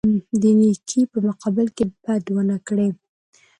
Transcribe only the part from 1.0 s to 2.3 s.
په مقابل کې بد